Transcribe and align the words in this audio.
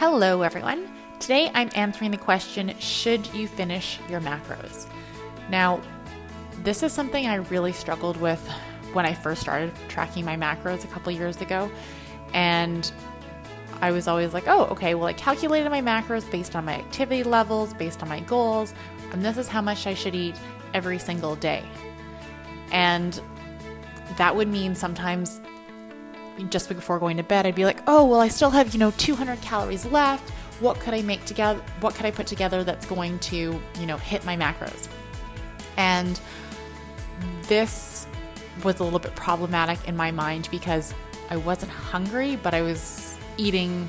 Hello, 0.00 0.40
everyone. 0.40 0.88
Today 1.18 1.50
I'm 1.52 1.68
answering 1.74 2.10
the 2.10 2.16
question 2.16 2.74
Should 2.78 3.26
you 3.34 3.46
finish 3.46 3.98
your 4.08 4.22
macros? 4.22 4.88
Now, 5.50 5.78
this 6.62 6.82
is 6.82 6.90
something 6.90 7.26
I 7.26 7.34
really 7.34 7.72
struggled 7.72 8.16
with 8.16 8.40
when 8.94 9.04
I 9.04 9.12
first 9.12 9.42
started 9.42 9.74
tracking 9.88 10.24
my 10.24 10.38
macros 10.38 10.84
a 10.84 10.86
couple 10.86 11.12
years 11.12 11.42
ago. 11.42 11.70
And 12.32 12.90
I 13.82 13.90
was 13.90 14.08
always 14.08 14.32
like, 14.32 14.44
oh, 14.48 14.64
okay, 14.68 14.94
well, 14.94 15.06
I 15.06 15.12
calculated 15.12 15.68
my 15.68 15.82
macros 15.82 16.30
based 16.30 16.56
on 16.56 16.64
my 16.64 16.76
activity 16.76 17.22
levels, 17.22 17.74
based 17.74 18.02
on 18.02 18.08
my 18.08 18.20
goals, 18.20 18.72
and 19.12 19.22
this 19.22 19.36
is 19.36 19.48
how 19.48 19.60
much 19.60 19.86
I 19.86 19.92
should 19.92 20.14
eat 20.14 20.34
every 20.72 20.98
single 20.98 21.36
day. 21.36 21.62
And 22.72 23.20
that 24.16 24.34
would 24.34 24.48
mean 24.48 24.74
sometimes 24.74 25.42
just 26.48 26.68
before 26.68 26.98
going 26.98 27.16
to 27.16 27.22
bed, 27.22 27.46
I'd 27.46 27.54
be 27.54 27.64
like, 27.64 27.80
oh, 27.86 28.04
well, 28.06 28.20
I 28.20 28.28
still 28.28 28.50
have, 28.50 28.72
you 28.72 28.78
know, 28.78 28.92
200 28.92 29.40
calories 29.40 29.84
left. 29.86 30.30
What 30.60 30.78
could 30.80 30.94
I 30.94 31.02
make 31.02 31.24
together? 31.24 31.60
What 31.80 31.94
could 31.94 32.06
I 32.06 32.10
put 32.10 32.26
together 32.26 32.64
that's 32.64 32.86
going 32.86 33.18
to, 33.20 33.60
you 33.78 33.86
know, 33.86 33.96
hit 33.96 34.24
my 34.24 34.36
macros? 34.36 34.88
And 35.76 36.20
this 37.42 38.06
was 38.62 38.80
a 38.80 38.84
little 38.84 38.98
bit 38.98 39.14
problematic 39.14 39.88
in 39.88 39.96
my 39.96 40.10
mind 40.10 40.48
because 40.50 40.94
I 41.30 41.36
wasn't 41.36 41.72
hungry, 41.72 42.36
but 42.36 42.54
I 42.54 42.62
was 42.62 43.16
eating 43.36 43.88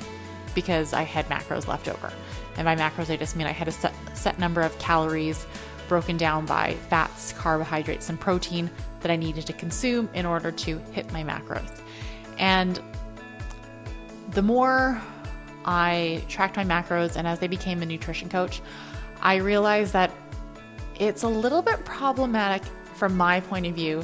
because 0.55 0.93
I 0.93 1.03
had 1.03 1.27
macros 1.27 1.67
left 1.67 1.87
over. 1.87 2.11
And 2.57 2.65
by 2.65 2.75
macros, 2.75 3.11
I 3.11 3.17
just 3.17 3.35
mean 3.35 3.47
I 3.47 3.51
had 3.51 3.67
a 3.67 3.71
set, 3.71 3.93
set 4.13 4.39
number 4.39 4.61
of 4.61 4.77
calories 4.79 5.45
broken 5.87 6.15
down 6.15 6.45
by 6.45 6.75
fats, 6.89 7.33
carbohydrates, 7.33 8.09
and 8.09 8.19
protein 8.19 8.69
that 9.01 9.11
I 9.11 9.15
needed 9.15 9.45
to 9.47 9.53
consume 9.53 10.09
in 10.13 10.25
order 10.25 10.51
to 10.51 10.77
hit 10.93 11.11
my 11.11 11.23
macros. 11.23 11.81
And 12.37 12.81
the 14.31 14.41
more 14.41 15.01
I 15.65 16.23
tracked 16.27 16.57
my 16.57 16.63
macros 16.63 17.15
and 17.15 17.27
as 17.27 17.41
I 17.41 17.47
became 17.47 17.81
a 17.81 17.85
nutrition 17.85 18.29
coach, 18.29 18.61
I 19.21 19.35
realized 19.35 19.93
that 19.93 20.11
it's 20.99 21.23
a 21.23 21.27
little 21.27 21.61
bit 21.61 21.83
problematic 21.85 22.63
from 22.95 23.17
my 23.17 23.39
point 23.41 23.65
of 23.65 23.75
view 23.75 24.03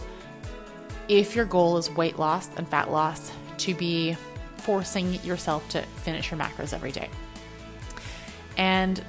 if 1.07 1.35
your 1.35 1.45
goal 1.45 1.77
is 1.77 1.89
weight 1.91 2.19
loss 2.19 2.49
and 2.57 2.67
fat 2.67 2.91
loss 2.91 3.31
to 3.57 3.73
be 3.73 4.15
forcing 4.57 5.13
yourself 5.23 5.67
to 5.69 5.81
finish 5.81 6.29
your 6.29 6.39
macros 6.39 6.73
every 6.73 6.91
day. 6.91 7.09
And 8.57 9.03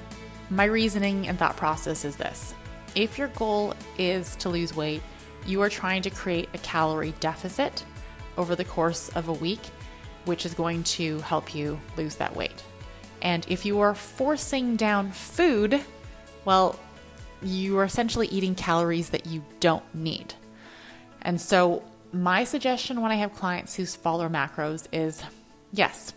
my 0.51 0.65
reasoning 0.65 1.29
and 1.29 1.39
thought 1.39 1.57
process 1.57 2.05
is 2.05 2.17
this 2.17 2.55
if 2.95 3.19
your 3.19 3.29
goal 3.29 3.75
is 3.99 4.37
to 4.37 4.49
lose 4.49 4.75
weight, 4.75 5.03
you 5.47 5.61
are 5.63 5.69
trying 5.69 6.03
to 6.03 6.11
create 6.11 6.49
a 6.55 6.59
calorie 6.59 7.15
deficit 7.21 7.85
over 8.39 8.57
the 8.57 8.65
course 8.65 9.11
of 9.11 9.29
a 9.29 9.33
week, 9.33 9.61
which 10.25 10.47
is 10.47 10.55
going 10.55 10.85
to 10.85 11.19
help 11.21 11.55
you 11.55 11.79
lose 11.99 12.15
that 12.15 12.35
weight. 12.35 12.63
And 13.21 13.45
if 13.49 13.67
you 13.67 13.81
are 13.81 13.95
forcing 13.95 14.77
down 14.77 15.11
food, 15.11 15.81
well, 16.45 16.79
you 17.43 17.77
are 17.79 17.85
essentially 17.85 18.29
eating 18.29 18.55
calories 18.55 19.11
that 19.11 19.27
you 19.27 19.45
don't 19.61 19.85
need. 19.95 20.35
And 21.23 21.41
so, 21.41 21.83
my 22.13 22.45
suggestion 22.45 23.03
when 23.03 23.13
I 23.13 23.17
have 23.17 23.35
clients 23.35 23.75
who 23.75 23.85
follow 23.85 24.29
macros 24.29 24.87
is 24.93 25.23
yes, 25.73 26.15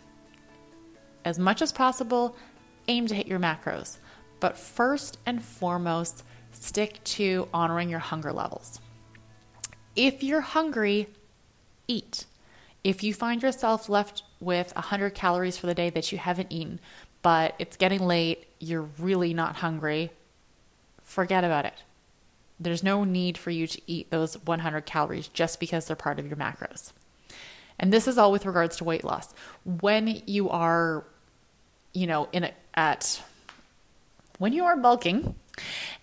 as 1.25 1.38
much 1.38 1.61
as 1.61 1.72
possible, 1.72 2.35
aim 2.88 3.08
to 3.08 3.16
hit 3.16 3.28
your 3.28 3.39
macros. 3.39 3.97
But 4.39 4.58
first 4.58 5.19
and 5.25 5.44
foremost, 5.44 6.23
stick 6.52 7.03
to 7.03 7.47
honoring 7.53 7.89
your 7.89 8.00
hunger 8.00 8.31
levels. 8.31 8.80
If 9.95 10.23
you're 10.23 10.41
hungry, 10.41 11.08
eat. 11.92 12.25
If 12.84 13.03
you 13.03 13.14
find 13.14 13.44
yourself 13.44 13.89
left 13.89 14.23
with 14.39 14.73
100 14.75 15.14
calories 15.14 15.58
for 15.58 15.67
the 15.67 15.75
day 15.75 15.89
that 15.92 16.11
you 16.11 16.17
haven't 16.17 16.52
eaten, 16.52 16.80
but 17.22 17.53
it's 17.59 17.78
getting 17.78 18.02
late, 18.02 18.47
you're 18.59 18.89
really 18.97 19.34
not 19.34 19.58
hungry, 19.58 20.12
forget 21.03 21.44
about 21.44 21.66
it. 21.66 21.84
There's 22.59 22.84
no 22.84 23.03
need 23.03 23.38
for 23.38 23.51
you 23.51 23.68
to 23.68 23.81
eat 23.88 24.09
those 24.09 24.35
100 24.46 24.85
calories 24.85 25.28
just 25.28 25.59
because 25.59 25.85
they're 25.85 25.96
part 25.96 26.19
of 26.19 26.28
your 26.28 26.38
macros. 26.38 26.91
And 27.78 27.91
this 27.91 28.07
is 28.07 28.18
all 28.18 28.31
with 28.31 28.46
regards 28.46 28.78
to 28.78 28.84
weight 28.84 29.03
loss. 29.03 29.34
When 29.66 30.22
you 30.25 30.50
are, 30.50 31.03
you 31.94 32.07
know, 32.07 32.28
in 32.31 32.46
a, 32.46 32.51
at 32.75 33.22
when 34.38 34.53
you 34.53 34.66
are 34.66 34.78
bulking 34.78 35.35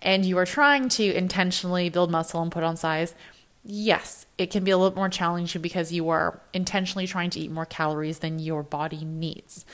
and 0.03 0.25
you 0.25 0.39
are 0.39 0.47
trying 0.47 0.89
to 0.91 1.15
intentionally 1.15 1.89
build 1.89 2.11
muscle 2.11 2.43
and 2.43 2.53
put 2.53 2.65
on 2.65 2.77
size, 2.77 3.15
yes, 3.65 4.27
it 4.39 4.51
can 4.51 4.65
be 4.65 4.71
a 4.71 4.79
little 4.79 4.97
more 4.97 5.09
challenging 5.09 5.63
because 5.63 5.93
you 5.93 6.09
are 6.09 6.41
intentionally 6.53 7.07
trying 7.07 7.31
to 7.31 7.41
eat 7.41 7.51
more 7.51 7.67
calories 7.67 8.21
than 8.21 8.39
your 8.39 8.63
body 8.63 9.05
needs. 9.05 9.65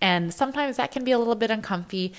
And 0.00 0.32
sometimes 0.32 0.76
that 0.76 0.90
can 0.90 1.04
be 1.04 1.12
a 1.12 1.18
little 1.18 1.34
bit 1.34 1.50
uncomfy, 1.50 2.12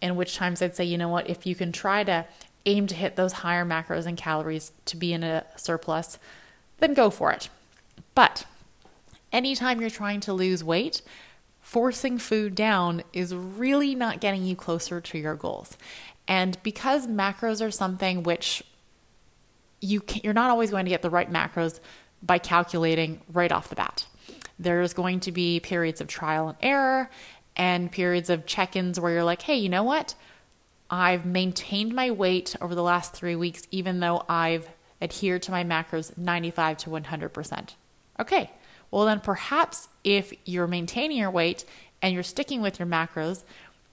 in 0.00 0.16
which 0.16 0.36
times 0.36 0.60
I'd 0.60 0.76
say, 0.76 0.84
you 0.84 0.98
know 0.98 1.08
what, 1.08 1.30
if 1.30 1.46
you 1.46 1.54
can 1.54 1.72
try 1.72 2.04
to 2.04 2.26
aim 2.66 2.86
to 2.86 2.94
hit 2.94 3.16
those 3.16 3.32
higher 3.32 3.64
macros 3.64 4.06
and 4.06 4.16
calories 4.16 4.72
to 4.86 4.96
be 4.96 5.12
in 5.12 5.22
a 5.22 5.44
surplus, 5.56 6.18
then 6.78 6.94
go 6.94 7.10
for 7.10 7.32
it. 7.32 7.48
But 8.14 8.44
anytime 9.32 9.80
you're 9.80 9.90
trying 9.90 10.20
to 10.20 10.32
lose 10.32 10.62
weight, 10.62 11.02
forcing 11.60 12.18
food 12.18 12.54
down 12.54 13.02
is 13.12 13.34
really 13.34 13.94
not 13.94 14.20
getting 14.20 14.44
you 14.44 14.54
closer 14.54 15.00
to 15.00 15.18
your 15.18 15.34
goals. 15.34 15.76
And 16.28 16.62
because 16.62 17.06
macros 17.06 17.66
are 17.66 17.70
something 17.70 18.22
which 18.22 18.62
you 19.84 20.00
can, 20.00 20.22
you're 20.24 20.32
not 20.32 20.50
always 20.50 20.70
going 20.70 20.86
to 20.86 20.90
get 20.90 21.02
the 21.02 21.10
right 21.10 21.30
macros 21.30 21.80
by 22.22 22.38
calculating 22.38 23.20
right 23.32 23.52
off 23.52 23.68
the 23.68 23.74
bat. 23.74 24.06
There's 24.58 24.94
going 24.94 25.20
to 25.20 25.32
be 25.32 25.60
periods 25.60 26.00
of 26.00 26.08
trial 26.08 26.48
and 26.48 26.58
error 26.62 27.10
and 27.56 27.92
periods 27.92 28.30
of 28.30 28.46
check-ins 28.46 28.98
where 28.98 29.12
you're 29.12 29.24
like, 29.24 29.42
"Hey, 29.42 29.56
you 29.56 29.68
know 29.68 29.82
what? 29.82 30.14
I've 30.90 31.26
maintained 31.26 31.94
my 31.94 32.10
weight 32.10 32.56
over 32.60 32.74
the 32.74 32.82
last 32.82 33.12
3 33.14 33.36
weeks 33.36 33.66
even 33.70 34.00
though 34.00 34.24
I've 34.28 34.68
adhered 35.02 35.42
to 35.42 35.50
my 35.50 35.64
macros 35.64 36.16
95 36.16 36.78
to 36.78 36.90
100%." 36.90 37.74
Okay. 38.20 38.50
Well, 38.90 39.06
then 39.06 39.20
perhaps 39.20 39.88
if 40.04 40.32
you're 40.44 40.68
maintaining 40.68 41.18
your 41.18 41.30
weight 41.30 41.64
and 42.00 42.14
you're 42.14 42.22
sticking 42.22 42.62
with 42.62 42.78
your 42.78 42.86
macros, 42.86 43.42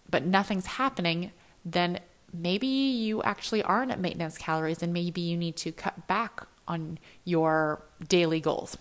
but 0.09 0.25
nothing's 0.25 0.67
happening, 0.67 1.31
then 1.65 1.99
maybe 2.33 2.67
you 2.67 3.21
actually 3.23 3.63
aren't 3.63 3.91
at 3.91 3.99
maintenance 3.99 4.37
calories 4.37 4.81
and 4.81 4.93
maybe 4.93 5.21
you 5.21 5.37
need 5.37 5.55
to 5.57 5.71
cut 5.71 6.07
back 6.07 6.45
on 6.67 6.99
your 7.25 7.81
daily 8.07 8.39
goals. 8.39 8.77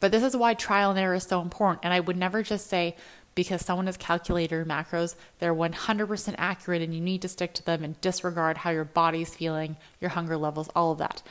But 0.00 0.12
this 0.12 0.22
is 0.22 0.36
why 0.36 0.54
trial 0.54 0.90
and 0.90 0.98
error 0.98 1.14
is 1.14 1.24
so 1.24 1.40
important. 1.40 1.80
And 1.84 1.94
I 1.94 2.00
would 2.00 2.16
never 2.16 2.42
just 2.42 2.68
say, 2.68 2.96
because 3.34 3.64
someone 3.64 3.86
has 3.86 3.96
calculated 3.96 4.54
your 4.54 4.64
macros, 4.64 5.14
they're 5.38 5.54
100% 5.54 6.34
accurate 6.38 6.82
and 6.82 6.94
you 6.94 7.00
need 7.00 7.22
to 7.22 7.28
stick 7.28 7.54
to 7.54 7.64
them 7.64 7.82
and 7.82 8.00
disregard 8.00 8.58
how 8.58 8.70
your 8.70 8.84
body's 8.84 9.34
feeling, 9.34 9.76
your 10.00 10.10
hunger 10.10 10.36
levels, 10.36 10.68
all 10.76 10.92
of 10.92 10.98
that. 10.98 11.22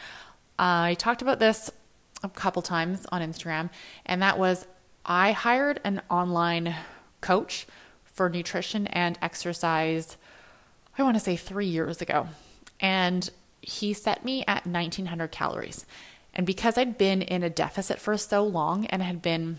Uh, 0.58 0.90
I 0.90 0.94
talked 0.96 1.22
about 1.22 1.40
this 1.40 1.72
a 2.24 2.30
couple 2.30 2.62
times 2.62 3.06
on 3.12 3.22
Instagram, 3.22 3.70
and 4.06 4.22
that 4.22 4.38
was 4.38 4.68
I 5.06 5.32
hired 5.32 5.80
an 5.84 6.02
online 6.10 6.76
coach 7.20 7.66
for 8.04 8.30
nutrition 8.30 8.88
and 8.88 9.18
exercise 9.22 10.18
I 10.98 11.04
want 11.04 11.16
to 11.16 11.24
say 11.24 11.36
three 11.36 11.68
years 11.68 12.02
ago. 12.02 12.28
And 12.80 13.30
he 13.62 13.94
set 13.94 14.26
me 14.26 14.44
at 14.48 14.66
1900 14.66 15.32
calories. 15.32 15.86
And 16.34 16.46
because 16.48 16.78
I'd 16.78 16.98
been 16.98 17.22
in 17.22 17.44
a 17.44 17.50
deficit 17.50 18.00
for 18.00 18.18
so 18.18 18.44
long 18.44 18.86
and 18.88 19.02
had 19.02 19.22
been 19.22 19.58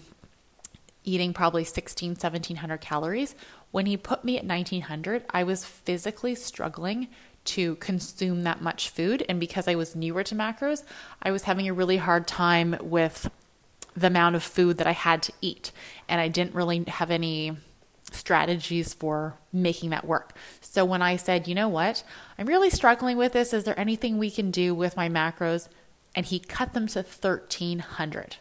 eating 1.05 1.33
probably 1.33 1.65
16, 1.65 2.11
1700 2.11 2.81
calories, 2.81 3.35
when 3.71 3.87
he 3.87 3.97
put 3.97 4.25
me 4.25 4.39
at 4.39 4.45
1900, 4.45 5.25
I 5.31 5.45
was 5.45 5.65
physically 5.65 6.35
struggling 6.35 7.09
to 7.45 7.75
consume 7.77 8.43
that 8.43 8.63
much 8.63 8.89
food. 8.91 9.25
And 9.29 9.41
because 9.41 9.67
I 9.67 9.75
was 9.75 9.97
newer 9.97 10.23
to 10.25 10.35
macros, 10.35 10.85
I 11.23 11.31
was 11.31 11.45
having 11.45 11.69
a 11.69 11.75
really 11.75 11.97
hard 11.97 12.27
time 12.27 12.77
with 12.81 13.31
the 13.97 14.07
amount 14.07 14.37
of 14.37 14.43
food 14.43 14.79
that 14.79 14.87
I 14.87 14.93
had 14.93 15.23
to 15.25 15.33
eat. 15.41 15.73
And 16.09 16.21
I 16.21 16.29
didn't 16.29 16.55
really 16.55 16.85
have 16.87 17.11
any 17.11 17.57
strategies 18.23 18.95
for 18.95 19.35
making 19.53 19.91
that 19.91 20.07
work. 20.07 20.37
So 20.61 20.85
when 20.85 21.03
I 21.03 21.17
said, 21.17 21.49
you 21.49 21.57
know 21.57 21.69
what, 21.69 22.05
I'm 22.39 22.47
really 22.47 22.71
struggling 22.71 23.17
with 23.17 23.33
this, 23.33 23.53
is 23.53 23.65
there 23.65 23.79
anything 23.79 24.17
we 24.17 24.31
can 24.31 24.53
do 24.53 24.77
with 24.77 24.97
my 24.97 25.09
macros? 25.09 25.69
And 26.15 26.25
he 26.25 26.39
cut 26.39 26.73
them 26.73 26.87
to 26.87 27.01
1300. 27.01 28.37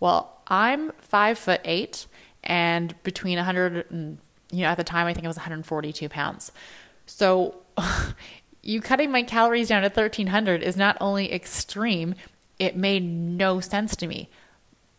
Well, 0.00 0.40
I'm 0.46 0.92
five 1.00 1.36
foot 1.38 1.60
eight 1.66 2.06
and 2.42 2.94
between 3.02 3.36
100 3.36 3.90
and, 3.90 4.16
you 4.50 4.62
know, 4.62 4.68
at 4.68 4.78
the 4.78 4.84
time 4.84 5.06
I 5.06 5.12
think 5.12 5.24
it 5.24 5.28
was 5.28 5.36
142 5.36 6.08
pounds. 6.08 6.50
So 7.04 7.56
you 8.62 8.80
cutting 8.80 9.10
my 9.10 9.22
calories 9.22 9.68
down 9.68 9.82
to 9.82 9.88
1300 9.88 10.62
is 10.62 10.78
not 10.78 10.96
only 10.98 11.30
extreme, 11.30 12.14
it 12.58 12.74
made 12.74 13.04
no 13.04 13.60
sense 13.60 13.96
to 13.96 14.06
me 14.06 14.30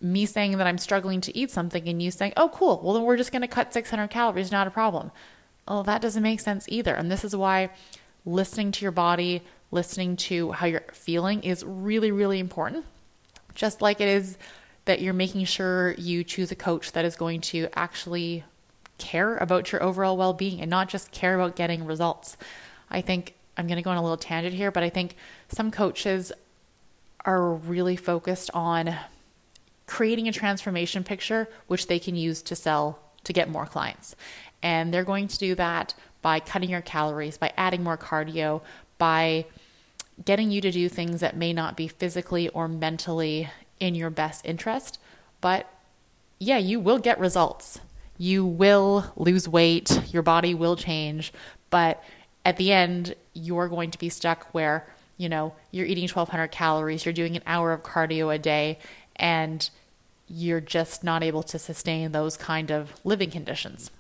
me 0.01 0.25
saying 0.25 0.57
that 0.57 0.68
I'm 0.68 0.78
struggling 0.78 1.22
to 1.22 1.38
eat 1.38 1.51
something 1.51 1.88
and 1.88 2.01
you 2.01 2.12
saying, 2.12 2.34
oh, 2.38 2.50
cool, 2.50 2.81
well, 2.84 2.94
then 2.94 3.04
we're 3.04 3.18
just 3.18 3.31
going 3.31 3.42
to 3.42 3.48
cut 3.48 3.74
600 3.74 4.07
calories, 4.10 4.51
not 4.51 4.68
a 4.68 4.72
problem. 4.72 5.12
Oh, 5.68 5.84
that 5.84 6.01
doesn't 6.01 6.24
make 6.24 6.40
sense 6.40 6.66
either. 6.69 6.94
And 6.94 7.12
this 7.12 7.24
is 7.24 7.36
why 7.36 7.69
listening 8.25 8.72
to 8.74 8.86
your 8.86 8.92
body, 8.92 9.42
listening 9.72 10.16
to 10.16 10.54
how 10.54 10.66
you're 10.66 10.84
feeling 10.94 11.44
is 11.44 11.63
really, 11.63 12.12
really 12.12 12.40
important. 12.40 12.86
Just 13.56 13.81
like 13.81 14.00
it 14.00 14.07
is 14.07 14.38
that 14.86 15.01
you're 15.01 15.13
making 15.13 15.46
sure 15.46 15.94
you 15.98 16.24
choose 16.24 16.52
a 16.52 16.56
coach 16.56 16.94
that 16.94 17.06
is 17.06 17.16
going 17.16 17.42
to 17.42 17.68
actually 17.74 18.44
care 18.98 19.38
about 19.38 19.72
your 19.72 19.84
overall 19.84 20.18
well 20.18 20.34
being 20.34 20.62
and 20.62 20.69
not 20.69 20.90
just 20.90 21.12
care 21.12 21.36
about 21.36 21.56
getting 21.56 21.86
results. 21.86 22.38
I 22.90 23.02
think 23.02 23.36
I'm 23.57 23.68
going 23.68 23.78
to 23.78 23.84
go 23.84 23.92
on 23.92 23.98
a 23.98 24.02
little 24.02 24.18
tangent 24.18 24.56
here, 24.56 24.72
but 24.72 24.84
I 24.84 24.90
think 24.90 25.16
some 25.50 25.72
coaches 25.72 26.31
are 27.25 27.54
really 27.54 27.95
focused 27.95 28.50
on 28.54 28.95
creating 29.89 30.27
a 30.27 30.31
transformation 30.31 31.03
picture 31.03 31.50
which 31.68 31.88
they 31.88 32.00
can 32.00 32.15
use 32.15 32.41
to 32.44 32.56
sell 32.56 33.00
to 33.24 33.33
get 33.33 33.50
more 33.50 33.65
clients. 33.65 34.15
And 34.62 34.94
they're 34.94 35.03
going 35.03 35.27
to 35.27 35.38
do 35.38 35.56
that 35.56 35.95
by 36.21 36.39
cutting 36.39 36.69
your 36.69 36.81
calories, 36.81 37.38
by 37.38 37.51
adding 37.57 37.83
more 37.83 37.97
cardio, 37.97 38.62
by 38.97 39.45
getting 40.24 40.51
you 40.51 40.62
to 40.62 40.71
do 40.71 40.88
things 40.89 41.21
that 41.21 41.36
may 41.36 41.53
not 41.53 41.75
be 41.75 41.88
physically 41.88 42.50
or 42.50 42.68
mentally 42.68 43.50
in 43.80 43.95
your 43.95 44.09
best 44.09 44.45
interest. 44.45 45.00
But 45.41 45.68
yeah, 46.39 46.57
you 46.57 46.80
will 46.80 47.00
get 47.00 47.19
results. 47.19 47.80
You 48.18 48.45
will 48.45 49.12
lose 49.15 49.47
weight, 49.47 50.13
your 50.13 50.24
body 50.24 50.53
will 50.53 50.75
change, 50.75 51.31
but 51.69 52.03
at 52.44 52.57
the 52.57 52.71
end, 52.71 53.15
you're 53.33 53.69
going 53.69 53.92
to 53.92 53.97
be 53.97 54.09
stuck 54.09 54.50
where, 54.51 54.85
you 55.18 55.30
know, 55.30 55.53
you're 55.71 55.85
eating 55.85 56.03
1200 56.03 56.50
calories, 56.50 57.06
you're 57.06 57.13
doing 57.13 57.38
an 57.38 57.44
hour 57.45 57.71
of 57.71 57.81
cardio 57.81 58.33
a 58.33 58.38
day, 58.38 58.77
and 59.15 59.69
you're 60.30 60.62
just 60.62 61.04
not 61.04 61.24
able 61.24 61.44
to 61.44 61.60
sustain 61.60 62.12
those 62.12 62.38
kind 62.38 62.72
of 62.72 62.94
living 63.04 63.31
conditions. 63.31 63.92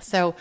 So, 0.00 0.34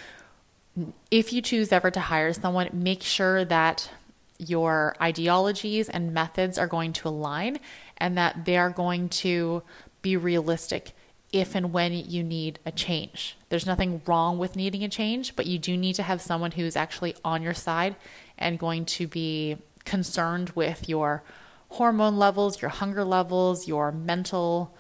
if 1.12 1.32
you 1.32 1.42
choose 1.42 1.72
ever 1.72 1.92
to 1.92 2.00
hire 2.00 2.34
someone, 2.34 2.70
make 2.74 3.04
sure 3.04 3.46
that 3.46 3.92
your 4.40 4.96
ideologies 5.02 5.88
and 5.88 6.14
methods 6.14 6.58
are 6.58 6.68
going 6.68 6.94
to 6.94 7.08
align 7.08 7.60
and 7.98 8.18
that 8.18 8.46
they 8.46 8.58
are 8.58 8.72
going 8.72 9.08
to 9.08 9.62
be 10.02 10.18
realistic 10.18 10.94
if 11.32 11.56
and 11.56 11.74
when 11.74 11.94
you 11.94 12.24
need 12.24 12.60
a 12.66 12.72
change. 12.72 13.38
There's 13.50 13.66
nothing 13.66 14.02
wrong 14.06 14.38
with 14.38 14.56
needing 14.56 14.84
a 14.84 14.90
change, 14.90 15.36
but 15.36 15.48
you 15.48 15.58
do 15.58 15.78
need 15.78 15.94
to 15.96 16.04
have 16.04 16.22
someone 16.22 16.52
who's 16.52 16.76
actually 16.76 17.16
on 17.24 17.42
your 17.42 17.54
side 17.54 17.96
and 18.38 18.60
going 18.60 18.86
to 18.86 19.08
be 19.08 19.58
concerned 19.86 20.52
with 20.52 20.88
your 20.88 21.24
hormone 21.70 22.18
levels, 22.18 22.62
your 22.62 22.70
hunger 22.70 23.04
levels, 23.04 23.68
your 23.68 23.92
mental 23.92 24.76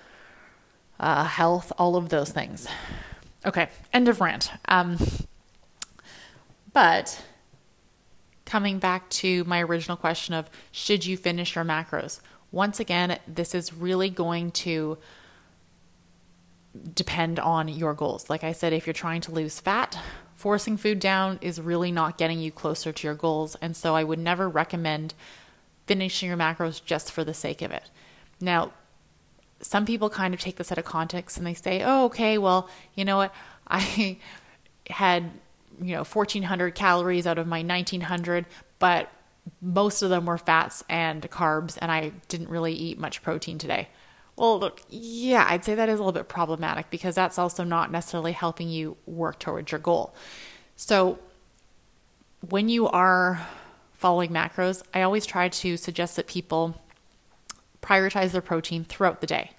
uh, 0.99 1.25
health, 1.25 1.71
all 1.77 1.95
of 1.95 2.09
those 2.09 2.31
things. 2.31 2.67
Okay, 3.45 3.69
end 3.91 4.07
of 4.07 4.21
rant. 4.21 4.51
Um, 4.65 4.97
but 6.71 7.23
coming 8.45 8.79
back 8.79 9.09
to 9.09 9.43
my 9.45 9.61
original 9.61 9.97
question 9.97 10.33
of 10.33 10.49
should 10.71 11.05
you 11.05 11.17
finish 11.17 11.55
your 11.55 11.65
macros? 11.65 12.19
Once 12.51 12.79
again, 12.79 13.19
this 13.27 13.55
is 13.55 13.73
really 13.73 14.09
going 14.09 14.51
to 14.51 14.97
depend 16.93 17.39
on 17.39 17.67
your 17.67 17.93
goals. 17.93 18.29
Like 18.29 18.43
I 18.43 18.51
said, 18.51 18.73
if 18.73 18.87
you're 18.87 18.93
trying 18.93 19.21
to 19.21 19.31
lose 19.31 19.59
fat, 19.59 19.97
forcing 20.35 20.77
food 20.77 20.99
down 20.99 21.39
is 21.41 21.61
really 21.61 21.91
not 21.91 22.17
getting 22.17 22.39
you 22.39 22.51
closer 22.51 22.91
to 22.91 23.07
your 23.07 23.15
goals. 23.15 23.55
And 23.61 23.75
so 23.75 23.95
I 23.95 24.03
would 24.03 24.19
never 24.19 24.49
recommend 24.49 25.13
finishing 25.85 26.29
your 26.29 26.37
macros 26.37 26.83
just 26.83 27.11
for 27.11 27.23
the 27.23 27.33
sake 27.33 27.61
of 27.61 27.71
it. 27.71 27.89
Now, 28.39 28.71
some 29.63 29.85
people 29.85 30.09
kind 30.09 30.33
of 30.33 30.39
take 30.39 30.57
this 30.57 30.71
out 30.71 30.77
of 30.77 30.85
context 30.85 31.37
and 31.37 31.47
they 31.47 31.53
say, 31.53 31.81
oh, 31.83 32.05
okay, 32.05 32.37
well, 32.37 32.69
you 32.95 33.05
know 33.05 33.17
what? 33.17 33.33
I 33.67 34.17
had, 34.87 35.31
you 35.81 35.93
know, 35.93 36.03
1400 36.03 36.75
calories 36.75 37.25
out 37.25 37.37
of 37.37 37.47
my 37.47 37.63
1900, 37.63 38.45
but 38.77 39.09
most 39.61 40.01
of 40.01 40.09
them 40.09 40.25
were 40.25 40.37
fats 40.37 40.83
and 40.89 41.21
carbs, 41.29 41.77
and 41.81 41.91
I 41.91 42.11
didn't 42.27 42.49
really 42.49 42.73
eat 42.73 42.99
much 42.99 43.23
protein 43.23 43.57
today. 43.57 43.87
Well, 44.35 44.59
look, 44.59 44.81
yeah, 44.89 45.45
I'd 45.47 45.63
say 45.63 45.75
that 45.75 45.89
is 45.89 45.99
a 45.99 46.03
little 46.03 46.11
bit 46.11 46.27
problematic 46.27 46.89
because 46.89 47.15
that's 47.15 47.37
also 47.37 47.63
not 47.63 47.91
necessarily 47.91 48.31
helping 48.31 48.69
you 48.69 48.97
work 49.05 49.39
towards 49.39 49.71
your 49.71 49.79
goal. 49.79 50.13
So, 50.75 51.19
when 52.49 52.67
you 52.67 52.87
are 52.87 53.47
following 53.93 54.31
macros, 54.31 54.83
I 54.93 55.03
always 55.03 55.25
try 55.25 55.49
to 55.49 55.77
suggest 55.77 56.15
that 56.17 56.27
people 56.27 56.75
prioritize 57.83 58.31
their 58.31 58.41
protein 58.41 58.83
throughout 58.83 59.21
the 59.21 59.27
day. 59.27 59.51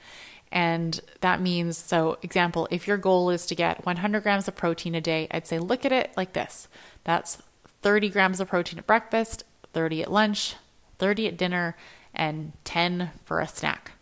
And 0.50 1.00
that 1.20 1.40
means, 1.40 1.76
so 1.76 2.16
example, 2.22 2.68
if 2.70 2.86
your 2.86 2.96
goal 2.96 3.30
is 3.30 3.44
to 3.46 3.54
get 3.54 3.84
100 3.84 4.22
grams 4.22 4.48
of 4.48 4.54
protein 4.54 4.94
a 4.94 5.00
day, 5.00 5.26
I'd 5.30 5.46
say 5.46 5.58
look 5.58 5.84
at 5.84 5.92
it 5.92 6.12
like 6.16 6.32
this 6.32 6.68
that's 7.02 7.42
30 7.82 8.08
grams 8.08 8.40
of 8.40 8.48
protein 8.48 8.78
at 8.78 8.86
breakfast, 8.86 9.44
30 9.72 10.02
at 10.02 10.12
lunch, 10.12 10.54
30 10.98 11.28
at 11.28 11.36
dinner, 11.36 11.76
and 12.14 12.52
10 12.64 13.10
for 13.24 13.40
a 13.40 13.48
snack. 13.48 13.92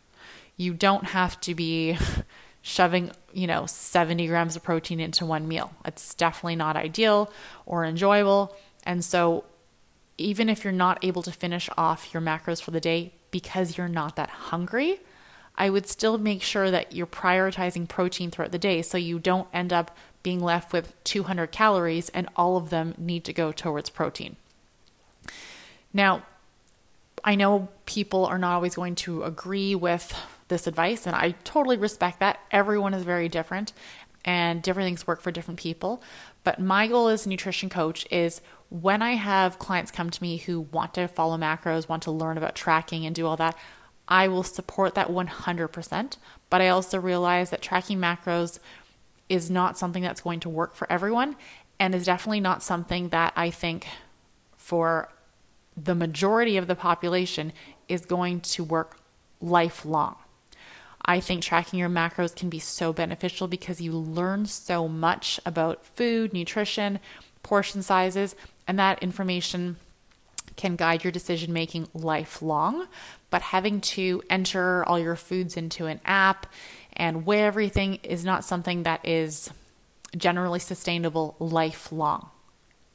You 0.57 0.75
don't 0.75 1.07
have 1.07 1.41
to 1.41 1.55
be 1.55 1.97
shoving, 2.63 3.11
you 3.33 3.47
know, 3.47 3.67
70 3.67 4.27
grams 4.27 4.55
of 4.55 4.63
protein 4.63 5.01
into 5.01 5.25
one 5.25 5.49
meal. 5.49 5.73
It's 5.85 6.15
definitely 6.15 6.57
not 6.57 6.77
ideal 6.77 7.33
or 7.67 7.85
enjoyable. 7.85 8.55
And 8.85 9.05
so, 9.05 9.45
even 10.19 10.49
if 10.51 10.63
you're 10.63 10.73
not 10.73 11.03
able 11.03 11.23
to 11.23 11.33
finish 11.33 11.71
off 11.77 12.13
your 12.13 12.23
macros 12.23 12.63
for 12.63 12.71
the 12.71 12.81
day 12.81 13.15
because 13.33 13.77
you're 13.77 13.89
not 13.89 14.15
that 14.15 14.31
hungry, 14.31 15.01
I 15.57 15.69
would 15.69 15.89
still 15.89 16.17
make 16.17 16.43
sure 16.43 16.71
that 16.71 16.93
you're 16.93 17.07
prioritizing 17.07 17.89
protein 17.89 18.31
throughout 18.31 18.53
the 18.53 18.59
day 18.59 18.81
so 18.83 18.97
you 18.97 19.19
don't 19.19 19.49
end 19.53 19.73
up 19.73 19.97
being 20.23 20.41
left 20.41 20.73
with 20.73 20.95
200 21.03 21.51
calories 21.51 22.09
and 22.11 22.29
all 22.37 22.57
of 22.57 22.71
them 22.71 22.95
need 22.97 23.25
to 23.25 23.33
go 23.33 23.51
towards 23.51 23.91
protein. 23.91 24.37
Now, 25.93 26.23
I 27.25 27.35
know 27.35 27.69
people 27.87 28.25
are 28.27 28.39
not 28.39 28.55
always 28.55 28.75
going 28.75 28.95
to 28.97 29.25
agree 29.25 29.75
with 29.75 30.15
this 30.49 30.67
advice, 30.67 31.07
and 31.07 31.15
I 31.15 31.33
totally 31.45 31.77
respect 31.77 32.21
that. 32.21 32.41
Everyone 32.51 32.95
is 32.95 33.05
very 33.05 33.29
different, 33.29 33.73
and 34.25 34.63
different 34.63 34.87
things 34.87 35.07
work 35.07 35.21
for 35.21 35.31
different 35.31 35.61
people. 35.61 36.03
But 36.45 36.61
my 36.61 36.87
goal 36.87 37.09
as 37.09 37.27
a 37.27 37.29
nutrition 37.29 37.69
coach 37.69 38.07
is 38.11 38.41
when 38.69 39.03
I 39.03 39.13
have 39.13 39.59
clients 39.59 39.91
come 39.91 40.11
to 40.11 40.23
me 40.23 40.39
who 40.39 40.61
want 40.61 40.95
to 40.95 41.09
follow 41.09 41.37
macros, 41.37 41.89
want 41.89 42.03
to 42.05 42.11
learn 42.11 42.39
about 42.39 42.55
tracking 42.55 43.05
and 43.05 43.15
do 43.15 43.27
all 43.27 43.37
that, 43.37 43.57
I 44.09 44.29
will 44.29 44.43
support 44.43 44.95
that 44.95 45.09
100%. 45.09 46.17
But 46.51 46.61
I 46.61 46.69
also 46.69 46.99
realize 46.99 47.51
that 47.51 47.63
tracking 47.63 47.99
macros 47.99 48.59
is 49.29 49.51
not 49.51 49.79
something 49.79 50.03
that's 50.03 50.21
going 50.21 50.41
to 50.41 50.49
work 50.49 50.75
for 50.75 50.91
everyone 50.91 51.37
and 51.79 51.95
is 51.95 52.07
definitely 52.07 52.41
not 52.41 52.63
something 52.63 53.09
that 53.09 53.33
I 53.37 53.51
think 53.51 53.87
for 54.57 55.09
the 55.77 55.95
majority 55.95 56.57
of 56.57 56.67
the 56.67 56.75
population 56.75 57.53
is 57.89 58.05
going 58.05 58.41
to 58.41 58.63
work 58.63 58.99
lifelong. 59.41 60.17
I 61.05 61.21
think 61.21 61.43
tracking 61.43 61.79
your 61.79 61.89
macros 61.89 62.35
can 62.35 62.49
be 62.49 62.59
so 62.59 62.93
beneficial 62.93 63.49
because 63.49 63.81
you 63.81 63.93
learn 63.93 64.47
so 64.47 64.87
much 64.87 65.41
about 65.45 65.85
food, 65.85 66.33
nutrition, 66.33 67.01
portion 67.43 67.83
sizes, 67.83 68.37
and 68.69 68.79
that 68.79 69.03
information 69.03 69.77
can 70.57 70.77
guide 70.77 71.03
your 71.03 71.11
decision 71.11 71.53
making 71.53 71.89
lifelong. 71.95 72.87
But 73.31 73.43
having 73.43 73.81
to 73.81 74.23
enter 74.31 74.85
all 74.85 74.99
your 74.99 75.17
foods 75.17 75.57
into 75.57 75.87
an 75.87 76.01
app 76.05 76.47
and 76.93 77.27
weigh 77.27 77.43
everything 77.43 77.97
is 78.03 78.25
not 78.25 78.45
something 78.45 78.83
that 78.83 79.07
is 79.07 79.51
generally 80.17 80.59
sustainable 80.59 81.35
lifelong. 81.39 82.29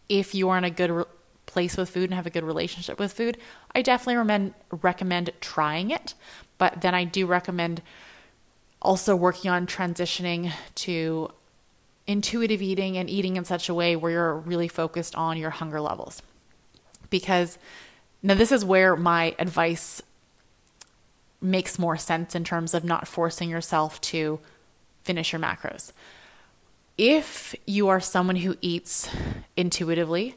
If 0.08 0.36
you 0.36 0.50
are 0.50 0.58
in 0.58 0.64
a 0.64 0.70
good 0.70 0.92
re- 0.92 1.04
place 1.46 1.76
with 1.76 1.90
food 1.90 2.06
and 2.06 2.14
have 2.14 2.28
a 2.28 2.30
good 2.30 2.44
relationship 2.44 3.00
with 3.00 3.14
food, 3.14 3.38
I 3.74 3.82
definitely 3.82 4.18
recommend 4.18 4.54
recommend 4.70 5.32
trying 5.42 5.90
it. 5.90 6.14
But 6.58 6.82
then 6.82 6.94
I 6.94 7.04
do 7.04 7.26
recommend 7.26 7.82
also 8.82 9.16
working 9.16 9.52
on 9.52 9.68
transitioning 9.68 10.52
to 10.76 11.32
intuitive 12.06 12.62
eating 12.62 12.98
and 12.98 13.10
eating 13.10 13.36
in 13.36 13.46
such 13.46 13.70
a 13.70 13.74
way 13.74 13.96
where 13.96 14.12
you're 14.12 14.36
really 14.36 14.68
focused 14.68 15.16
on 15.16 15.38
your 15.38 15.50
hunger 15.50 15.82
levels. 15.82 16.22
Because 17.10 17.58
now, 18.24 18.34
this 18.34 18.52
is 18.52 18.66
where 18.66 18.96
my 18.96 19.36
advice 19.38 20.02
makes 21.40 21.78
more 21.78 21.98
sense 21.98 22.34
in 22.34 22.44
terms 22.44 22.74
of 22.74 22.84
not 22.84 23.08
forcing 23.08 23.50
yourself 23.50 24.02
to 24.02 24.40
finish 25.02 25.32
your 25.32 25.40
macros. 25.40 25.92
If 26.98 27.56
you 27.68 27.90
are 27.90 28.00
someone 28.00 28.38
who 28.38 28.58
eats 28.60 29.10
intuitively, 29.56 30.36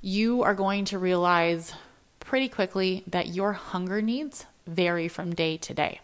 you 0.00 0.42
are 0.42 0.54
going 0.54 0.84
to 0.86 0.98
realize 0.98 1.72
pretty 2.18 2.48
quickly 2.48 3.04
that 3.06 3.28
your 3.28 3.52
hunger 3.52 4.02
needs 4.02 4.46
vary 4.66 5.06
from 5.06 5.32
day 5.32 5.56
to 5.58 5.72
day. 5.72 6.00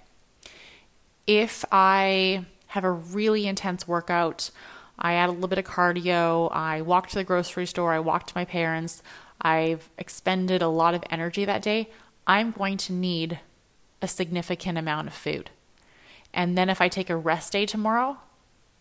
If 1.27 1.65
I 1.73 2.45
have 2.69 2.85
a 2.85 2.91
really 2.91 3.47
intense 3.47 3.89
workout, 3.89 4.51
I 4.99 5.15
add 5.15 5.29
a 5.29 5.33
little 5.33 5.49
bit 5.49 5.59
of 5.59 5.65
cardio, 5.65 6.51
I 6.55 6.83
walk 6.83 7.09
to 7.09 7.17
the 7.17 7.25
grocery 7.25 7.67
store, 7.67 7.93
I 7.93 7.99
walk 7.99 8.27
to 8.29 8.33
my 8.37 8.45
parents, 8.45 9.03
I've 9.41 9.89
expended 9.99 10.63
a 10.63 10.69
lot 10.69 10.95
of 10.95 11.03
energy 11.11 11.45
that 11.45 11.63
day, 11.63 11.91
I'm 12.27 12.51
going 12.53 12.77
to 12.79 12.93
need 12.93 13.41
a 14.01 14.09
significant 14.09 14.79
amount 14.79 15.09
of 15.09 15.15
food. 15.15 15.51
And 16.33 16.57
then 16.57 16.71
if 16.71 16.81
I 16.81 16.89
take 16.89 17.11
a 17.11 17.17
rest 17.17 17.53
day 17.53 17.67
tomorrow 17.67 18.19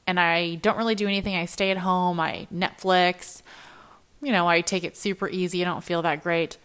and 0.07 0.19
I 0.19 0.55
don't 0.55 0.77
really 0.77 0.95
do 0.95 1.07
anything, 1.07 1.35
I 1.35 1.45
stay 1.45 1.71
at 1.71 1.77
home, 1.77 2.19
I 2.19 2.47
Netflix, 2.53 3.41
you 4.21 4.31
know, 4.31 4.47
I 4.47 4.61
take 4.61 4.83
it 4.83 4.95
super 4.95 5.27
easy, 5.29 5.61
I 5.61 5.65
don't 5.65 5.83
feel 5.83 6.01
that 6.03 6.23
great. 6.23 6.57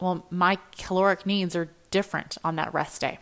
Well, 0.00 0.26
my 0.30 0.58
caloric 0.76 1.26
needs 1.26 1.54
are 1.56 1.68
different 1.90 2.36
on 2.44 2.56
that 2.56 2.74
rest 2.74 3.00
day. 3.00 3.18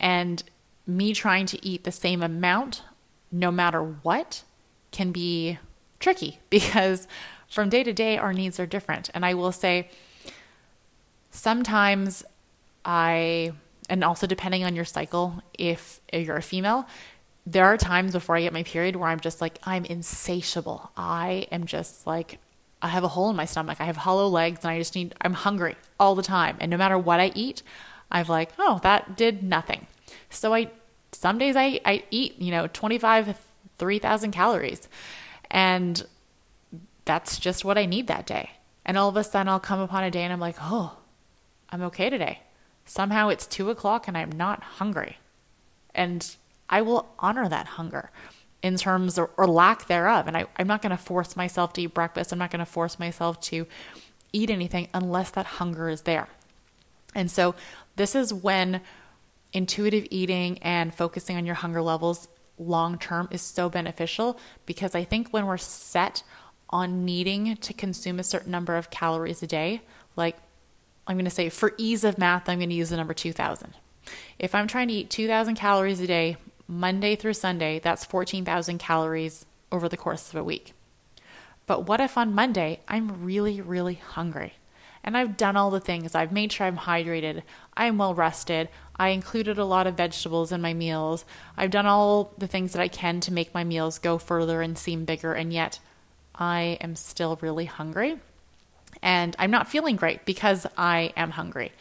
And 0.00 0.42
me 0.88 1.12
trying 1.14 1.46
to 1.46 1.64
eat 1.64 1.84
the 1.84 1.92
same 1.92 2.22
amount 2.22 2.82
no 3.30 3.50
matter 3.50 3.82
what 3.82 4.42
can 4.90 5.12
be 5.12 5.58
tricky 6.00 6.40
because 6.50 7.06
from 7.48 7.68
day 7.68 7.82
to 7.82 7.92
day, 7.92 8.18
our 8.18 8.32
needs 8.32 8.60
are 8.60 8.66
different. 8.66 9.10
And 9.14 9.24
I 9.24 9.34
will 9.34 9.52
say, 9.52 9.88
sometimes 11.30 12.24
I, 12.84 13.52
and 13.88 14.04
also 14.04 14.26
depending 14.26 14.64
on 14.64 14.76
your 14.76 14.84
cycle, 14.84 15.42
if 15.58 16.00
you're 16.12 16.36
a 16.36 16.42
female, 16.42 16.86
there 17.46 17.64
are 17.64 17.78
times 17.78 18.12
before 18.12 18.36
I 18.36 18.42
get 18.42 18.52
my 18.52 18.62
period 18.62 18.96
where 18.96 19.08
I'm 19.08 19.20
just 19.20 19.40
like, 19.40 19.58
I'm 19.62 19.86
insatiable. 19.86 20.90
I 20.96 21.46
am 21.50 21.64
just 21.64 22.06
like, 22.06 22.38
I 22.82 22.88
have 22.88 23.02
a 23.04 23.08
hole 23.08 23.30
in 23.30 23.36
my 23.36 23.46
stomach. 23.46 23.80
I 23.80 23.84
have 23.84 23.96
hollow 23.96 24.28
legs 24.28 24.60
and 24.62 24.70
I 24.70 24.78
just 24.78 24.94
need, 24.94 25.14
I'm 25.22 25.32
hungry 25.32 25.76
all 25.98 26.14
the 26.14 26.22
time. 26.22 26.58
And 26.60 26.70
no 26.70 26.76
matter 26.76 26.98
what 26.98 27.20
I 27.20 27.32
eat, 27.34 27.62
I'm 28.10 28.26
like, 28.26 28.50
oh, 28.58 28.80
that 28.82 29.16
did 29.16 29.42
nothing. 29.42 29.86
So 30.28 30.54
I, 30.54 30.70
some 31.12 31.38
days 31.38 31.56
I, 31.56 31.80
I 31.84 32.04
eat, 32.10 32.38
you 32.38 32.50
know, 32.50 32.66
25, 32.66 33.38
3,000 33.78 34.30
calories. 34.30 34.88
And 35.50 36.04
that's 37.04 37.38
just 37.38 37.64
what 37.64 37.78
I 37.78 37.86
need 37.86 38.06
that 38.08 38.26
day. 38.26 38.50
And 38.84 38.98
all 38.98 39.08
of 39.08 39.16
a 39.16 39.24
sudden 39.24 39.48
I'll 39.48 39.60
come 39.60 39.80
upon 39.80 40.04
a 40.04 40.10
day 40.10 40.22
and 40.22 40.32
I'm 40.32 40.40
like, 40.40 40.56
oh, 40.60 40.96
I'm 41.70 41.82
okay 41.82 42.10
today. 42.10 42.40
Somehow 42.84 43.28
it's 43.28 43.46
two 43.46 43.70
o'clock 43.70 44.08
and 44.08 44.16
I'm 44.16 44.32
not 44.32 44.62
hungry. 44.62 45.18
And 45.94 46.36
I 46.70 46.82
will 46.82 47.08
honor 47.18 47.48
that 47.48 47.66
hunger 47.66 48.10
in 48.62 48.76
terms 48.76 49.18
or, 49.18 49.30
or 49.36 49.46
lack 49.46 49.86
thereof. 49.86 50.26
And 50.26 50.36
I, 50.36 50.46
I'm 50.56 50.66
not 50.66 50.82
going 50.82 50.90
to 50.90 50.96
force 50.96 51.36
myself 51.36 51.72
to 51.74 51.82
eat 51.82 51.94
breakfast. 51.94 52.32
I'm 52.32 52.38
not 52.38 52.50
going 52.50 52.60
to 52.60 52.66
force 52.66 52.98
myself 52.98 53.40
to 53.42 53.66
eat 54.32 54.50
anything 54.50 54.88
unless 54.92 55.30
that 55.30 55.46
hunger 55.46 55.88
is 55.88 56.02
there. 56.02 56.28
And 57.14 57.30
so 57.30 57.54
this 57.96 58.14
is 58.14 58.32
when 58.32 58.80
intuitive 59.52 60.06
eating 60.10 60.58
and 60.58 60.94
focusing 60.94 61.36
on 61.36 61.46
your 61.46 61.54
hunger 61.54 61.82
levels 61.82 62.28
long 62.58 62.98
term 62.98 63.28
is 63.30 63.40
so 63.40 63.68
beneficial 63.68 64.38
because 64.66 64.94
I 64.94 65.04
think 65.04 65.28
when 65.30 65.46
we're 65.46 65.56
set 65.56 66.22
on 66.70 67.04
needing 67.04 67.56
to 67.56 67.72
consume 67.72 68.18
a 68.18 68.24
certain 68.24 68.50
number 68.50 68.76
of 68.76 68.90
calories 68.90 69.42
a 69.42 69.46
day, 69.46 69.82
like 70.16 70.36
I'm 71.06 71.16
going 71.16 71.24
to 71.24 71.30
say 71.30 71.48
for 71.48 71.72
ease 71.78 72.04
of 72.04 72.18
math, 72.18 72.48
I'm 72.48 72.58
going 72.58 72.68
to 72.68 72.74
use 72.74 72.90
the 72.90 72.96
number 72.96 73.14
2000. 73.14 73.74
If 74.38 74.54
I'm 74.54 74.66
trying 74.66 74.88
to 74.88 74.94
eat 74.94 75.10
2000 75.10 75.54
calories 75.54 76.00
a 76.00 76.06
day, 76.06 76.36
Monday 76.66 77.16
through 77.16 77.34
Sunday, 77.34 77.78
that's 77.78 78.04
14,000 78.04 78.78
calories 78.78 79.46
over 79.72 79.88
the 79.88 79.96
course 79.96 80.28
of 80.28 80.36
a 80.36 80.44
week. 80.44 80.74
But 81.66 81.86
what 81.86 82.00
if 82.00 82.18
on 82.18 82.34
Monday 82.34 82.80
I'm 82.88 83.24
really, 83.24 83.60
really 83.60 83.94
hungry? 83.94 84.54
And 85.08 85.16
I've 85.16 85.38
done 85.38 85.56
all 85.56 85.70
the 85.70 85.80
things. 85.80 86.14
I've 86.14 86.32
made 86.32 86.52
sure 86.52 86.66
I'm 86.66 86.76
hydrated. 86.76 87.42
I'm 87.74 87.96
well 87.96 88.12
rested. 88.14 88.68
I 88.96 89.08
included 89.08 89.56
a 89.56 89.64
lot 89.64 89.86
of 89.86 89.96
vegetables 89.96 90.52
in 90.52 90.60
my 90.60 90.74
meals. 90.74 91.24
I've 91.56 91.70
done 91.70 91.86
all 91.86 92.34
the 92.36 92.46
things 92.46 92.74
that 92.74 92.82
I 92.82 92.88
can 92.88 93.20
to 93.20 93.32
make 93.32 93.54
my 93.54 93.64
meals 93.64 93.98
go 93.98 94.18
further 94.18 94.60
and 94.60 94.76
seem 94.76 95.06
bigger. 95.06 95.32
And 95.32 95.50
yet 95.50 95.80
I 96.34 96.76
am 96.82 96.94
still 96.94 97.38
really 97.40 97.64
hungry. 97.64 98.18
And 99.02 99.34
I'm 99.38 99.50
not 99.50 99.70
feeling 99.70 99.96
great 99.96 100.26
because 100.26 100.66
I 100.76 101.14
am 101.16 101.30
hungry. 101.30 101.72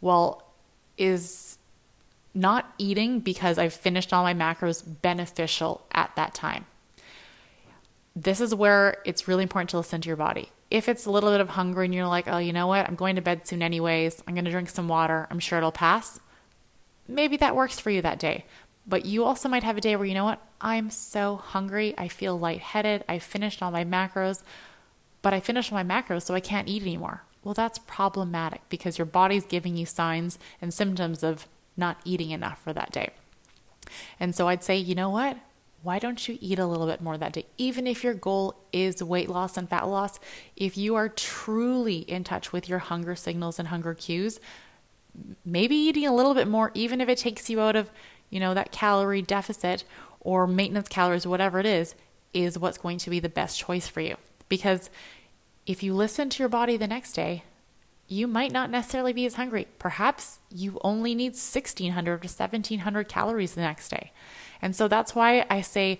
Well, 0.00 0.42
is 0.98 1.58
not 2.34 2.74
eating 2.78 3.20
because 3.20 3.58
I've 3.58 3.74
finished 3.74 4.12
all 4.12 4.24
my 4.24 4.34
macros 4.34 4.82
beneficial 5.02 5.86
at 5.92 6.16
that 6.16 6.34
time. 6.34 6.66
This 8.16 8.40
is 8.40 8.52
where 8.52 8.96
it's 9.04 9.28
really 9.28 9.44
important 9.44 9.70
to 9.70 9.76
listen 9.76 10.00
to 10.00 10.08
your 10.08 10.16
body. 10.16 10.50
If 10.72 10.88
it's 10.88 11.04
a 11.04 11.10
little 11.10 11.30
bit 11.30 11.42
of 11.42 11.50
hunger 11.50 11.82
and 11.82 11.94
you're 11.94 12.06
like, 12.06 12.26
oh, 12.28 12.38
you 12.38 12.54
know 12.54 12.66
what? 12.66 12.88
I'm 12.88 12.94
going 12.94 13.16
to 13.16 13.22
bed 13.22 13.46
soon 13.46 13.62
anyways. 13.62 14.22
I'm 14.26 14.34
going 14.34 14.46
to 14.46 14.50
drink 14.50 14.70
some 14.70 14.88
water. 14.88 15.26
I'm 15.30 15.38
sure 15.38 15.58
it'll 15.58 15.70
pass. 15.70 16.18
Maybe 17.06 17.36
that 17.36 17.54
works 17.54 17.78
for 17.78 17.90
you 17.90 18.00
that 18.00 18.18
day. 18.18 18.46
But 18.86 19.04
you 19.04 19.22
also 19.24 19.50
might 19.50 19.64
have 19.64 19.76
a 19.76 19.82
day 19.82 19.94
where, 19.96 20.06
you 20.06 20.14
know 20.14 20.24
what? 20.24 20.40
I'm 20.62 20.88
so 20.88 21.36
hungry. 21.36 21.94
I 21.98 22.08
feel 22.08 22.38
lightheaded. 22.38 23.04
I 23.06 23.18
finished 23.18 23.62
all 23.62 23.70
my 23.70 23.84
macros, 23.84 24.42
but 25.20 25.34
I 25.34 25.40
finished 25.40 25.70
all 25.70 25.84
my 25.84 26.02
macros, 26.02 26.22
so 26.22 26.34
I 26.34 26.40
can't 26.40 26.68
eat 26.68 26.82
anymore. 26.82 27.22
Well, 27.44 27.52
that's 27.52 27.78
problematic 27.78 28.62
because 28.70 28.96
your 28.96 29.04
body's 29.04 29.44
giving 29.44 29.76
you 29.76 29.84
signs 29.84 30.38
and 30.62 30.72
symptoms 30.72 31.22
of 31.22 31.46
not 31.76 32.00
eating 32.06 32.30
enough 32.30 32.62
for 32.62 32.72
that 32.72 32.92
day. 32.92 33.10
And 34.18 34.34
so 34.34 34.48
I'd 34.48 34.64
say, 34.64 34.78
you 34.78 34.94
know 34.94 35.10
what? 35.10 35.36
Why 35.82 35.98
don't 35.98 36.28
you 36.28 36.38
eat 36.40 36.58
a 36.58 36.66
little 36.66 36.86
bit 36.86 37.00
more 37.00 37.18
that 37.18 37.32
day? 37.32 37.46
Even 37.58 37.86
if 37.86 38.04
your 38.04 38.14
goal 38.14 38.54
is 38.72 39.02
weight 39.02 39.28
loss 39.28 39.56
and 39.56 39.68
fat 39.68 39.88
loss, 39.88 40.20
if 40.56 40.76
you 40.76 40.94
are 40.94 41.08
truly 41.08 41.98
in 41.98 42.22
touch 42.22 42.52
with 42.52 42.68
your 42.68 42.78
hunger 42.78 43.16
signals 43.16 43.58
and 43.58 43.68
hunger 43.68 43.94
cues, 43.94 44.38
maybe 45.44 45.74
eating 45.74 46.06
a 46.06 46.14
little 46.14 46.34
bit 46.34 46.46
more, 46.46 46.70
even 46.74 47.00
if 47.00 47.08
it 47.08 47.18
takes 47.18 47.50
you 47.50 47.60
out 47.60 47.74
of, 47.74 47.90
you 48.30 48.38
know, 48.38 48.54
that 48.54 48.70
calorie 48.70 49.22
deficit 49.22 49.84
or 50.20 50.46
maintenance 50.46 50.88
calories, 50.88 51.26
whatever 51.26 51.58
it 51.58 51.66
is, 51.66 51.94
is 52.32 52.58
what's 52.58 52.78
going 52.78 52.98
to 52.98 53.10
be 53.10 53.18
the 53.18 53.28
best 53.28 53.58
choice 53.58 53.88
for 53.88 54.00
you. 54.00 54.16
Because 54.48 54.88
if 55.66 55.82
you 55.82 55.94
listen 55.94 56.30
to 56.30 56.42
your 56.42 56.48
body 56.48 56.76
the 56.76 56.86
next 56.86 57.12
day, 57.12 57.42
you 58.08 58.26
might 58.26 58.52
not 58.52 58.70
necessarily 58.70 59.12
be 59.12 59.26
as 59.26 59.34
hungry. 59.34 59.66
Perhaps 59.78 60.38
you 60.50 60.78
only 60.84 61.14
need 61.14 61.32
1600 61.32 62.22
to 62.22 62.28
1700 62.28 63.08
calories 63.08 63.54
the 63.54 63.60
next 63.60 63.88
day. 63.88 64.12
And 64.62 64.74
so 64.74 64.88
that's 64.88 65.14
why 65.14 65.44
I 65.50 65.60
say 65.60 65.98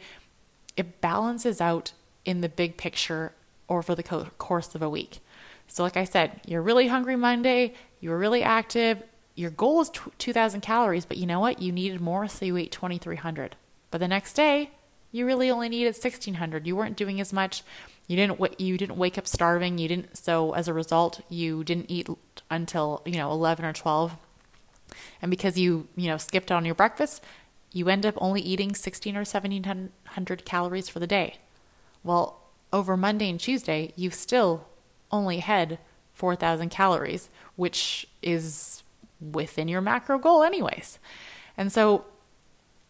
it 0.76 1.00
balances 1.00 1.60
out 1.60 1.92
in 2.24 2.40
the 2.40 2.48
big 2.48 2.76
picture 2.76 3.32
over 3.68 3.94
the 3.94 4.02
course 4.02 4.74
of 4.74 4.82
a 4.82 4.88
week. 4.88 5.18
So, 5.66 5.82
like 5.82 5.96
I 5.96 6.04
said, 6.04 6.40
you're 6.46 6.62
really 6.62 6.88
hungry 6.88 7.16
Monday, 7.16 7.74
you 8.00 8.10
were 8.10 8.18
really 8.18 8.42
active, 8.42 9.02
your 9.34 9.50
goal 9.50 9.80
is 9.80 9.90
2000 10.18 10.60
calories, 10.60 11.04
but 11.06 11.16
you 11.16 11.26
know 11.26 11.40
what? 11.40 11.60
You 11.60 11.72
needed 11.72 12.00
more, 12.00 12.28
so 12.28 12.44
you 12.44 12.56
ate 12.56 12.70
2300. 12.70 13.56
But 13.90 13.98
the 13.98 14.08
next 14.08 14.34
day, 14.34 14.70
you 15.10 15.26
really 15.26 15.50
only 15.50 15.68
needed 15.68 15.94
1600. 15.94 16.66
You 16.66 16.76
weren't 16.76 16.96
doing 16.96 17.20
as 17.20 17.32
much 17.32 17.62
you 18.06 18.16
didn't 18.16 18.60
you 18.60 18.76
didn't 18.76 18.96
wake 18.96 19.16
up 19.16 19.26
starving 19.26 19.78
you 19.78 19.88
didn't 19.88 20.16
so 20.16 20.52
as 20.52 20.68
a 20.68 20.74
result 20.74 21.20
you 21.28 21.64
didn't 21.64 21.90
eat 21.90 22.08
until 22.50 23.02
you 23.04 23.16
know 23.16 23.30
11 23.30 23.64
or 23.64 23.72
12 23.72 24.16
and 25.20 25.30
because 25.30 25.58
you 25.58 25.88
you 25.96 26.08
know 26.08 26.16
skipped 26.16 26.50
on 26.50 26.64
your 26.64 26.74
breakfast 26.74 27.22
you 27.72 27.88
end 27.88 28.04
up 28.06 28.14
only 28.18 28.40
eating 28.40 28.74
16 28.74 29.16
or 29.16 29.20
1700 29.20 30.44
calories 30.44 30.88
for 30.88 30.98
the 30.98 31.06
day. 31.06 31.36
Well 32.02 32.38
over 32.72 32.96
monday 32.96 33.28
and 33.28 33.38
tuesday 33.38 33.92
you 33.96 34.08
still 34.08 34.66
only 35.10 35.40
had 35.40 35.78
4000 36.14 36.70
calories 36.70 37.28
which 37.54 38.06
is 38.22 38.82
within 39.20 39.68
your 39.68 39.80
macro 39.80 40.18
goal 40.18 40.42
anyways. 40.42 40.98
And 41.56 41.72
so 41.72 42.04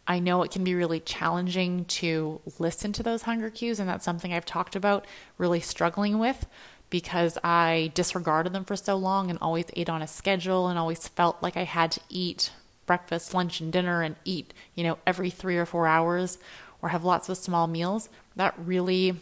I 0.07 0.19
know 0.19 0.43
it 0.43 0.51
can 0.51 0.65
be 0.65 0.75
really 0.75 1.01
challenging 1.01 1.85
to 1.87 2.41
listen 2.59 2.93
to 2.95 3.03
those 3.03 3.23
hunger 3.23 3.51
cues, 3.51 3.79
and 3.79 3.89
that's 3.89 4.05
something 4.05 4.33
I've 4.33 4.45
talked 4.45 4.75
about 4.75 5.07
really 5.39 5.61
struggling 5.61 6.19
with 6.19 6.47
because 6.91 7.39
I 7.43 7.93
disregarded 7.95 8.53
them 8.53 8.65
for 8.65 8.77
so 8.77 8.97
long 8.97 9.31
and 9.31 9.39
always 9.41 9.67
ate 9.75 9.89
on 9.89 10.03
a 10.03 10.07
schedule 10.07 10.69
and 10.69 10.79
always 10.79 11.09
felt 11.09 11.43
like 11.43 11.57
I 11.57 11.65
had 11.65 11.93
to 11.93 12.01
eat 12.09 12.51
breakfast, 12.87 13.35
lunch, 13.35 13.61
and 13.61 13.73
dinner 13.73 14.03
and 14.03 14.17
eat, 14.25 14.53
you 14.75 14.85
know, 14.85 14.99
every 15.07 15.31
three 15.31 15.57
or 15.57 15.67
four 15.67 15.87
hours 15.87 16.39
or 16.81 16.91
have 16.91 17.05
lots 17.05 17.29
of 17.29 17.37
small 17.37 17.67
meals. 17.67 18.09
That 18.37 18.55
really 18.59 19.17